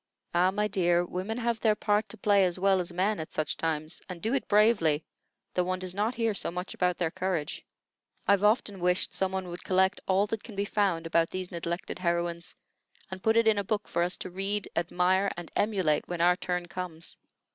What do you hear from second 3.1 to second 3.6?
at such